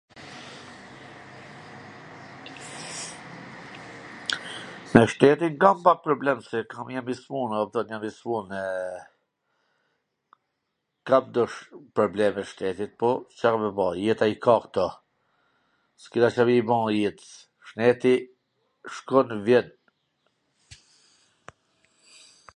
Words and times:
Me 4.93 5.01
shnetin 5.11 5.55
kam 5.63 5.77
pak 5.85 5.99
problem, 6.07 6.39
se 6.49 6.57
jam 6.95 7.09
i 7.13 7.15
smun, 7.23 7.51
a 7.57 7.59
kupton, 7.61 7.89
jam 7.95 8.03
i 8.09 8.11
smun, 8.21 8.47
kam 11.11 11.23
do 11.37 11.43
problem 11.99 12.31
me 12.37 12.43
shnetin, 12.53 12.91
po 13.03 13.09
Ca 13.41 13.49
me 13.65 13.69
bo, 13.81 13.87
jeta 14.07 14.25
i 14.33 14.35
ka 14.47 14.55
kto, 14.65 14.87
s 16.03 16.15
kena 16.15 16.29
Ca 16.39 16.43
me 16.49 16.53
i 16.63 16.67
ba 16.71 16.79
jets, 17.01 17.27
shneti 17.69 18.15
shkon 18.97 19.27
e 19.37 19.39
vjen. 19.51 19.67